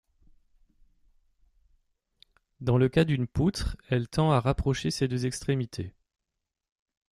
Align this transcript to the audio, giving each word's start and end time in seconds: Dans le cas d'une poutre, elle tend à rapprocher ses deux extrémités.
Dans 2.59 2.79
le 2.79 2.89
cas 2.89 3.03
d'une 3.03 3.27
poutre, 3.27 3.77
elle 3.87 4.07
tend 4.07 4.31
à 4.31 4.39
rapprocher 4.39 4.89
ses 4.89 5.07
deux 5.07 5.27
extrémités. 5.27 5.93